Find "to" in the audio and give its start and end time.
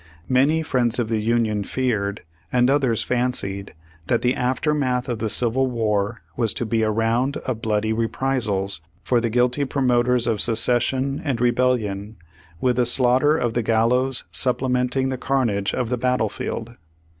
6.55-6.65